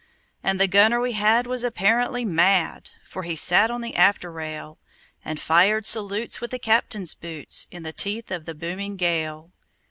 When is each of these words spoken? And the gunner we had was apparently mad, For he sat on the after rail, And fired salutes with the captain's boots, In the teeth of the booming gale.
And 0.41 0.59
the 0.59 0.67
gunner 0.67 0.99
we 0.99 1.11
had 1.11 1.45
was 1.45 1.63
apparently 1.63 2.25
mad, 2.25 2.89
For 3.03 3.21
he 3.21 3.35
sat 3.35 3.69
on 3.69 3.81
the 3.81 3.95
after 3.95 4.31
rail, 4.31 4.79
And 5.23 5.39
fired 5.39 5.85
salutes 5.85 6.41
with 6.41 6.49
the 6.49 6.57
captain's 6.57 7.13
boots, 7.13 7.67
In 7.69 7.83
the 7.83 7.93
teeth 7.93 8.31
of 8.31 8.45
the 8.47 8.55
booming 8.55 8.95
gale. 8.95 9.51